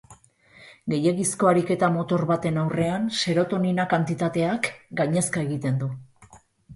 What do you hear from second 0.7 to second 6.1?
Gehiegizko ariketa motor baten aurrean serotonina kantitateak gainezka egiten du.